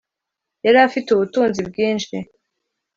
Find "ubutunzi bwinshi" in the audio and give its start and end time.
1.11-2.15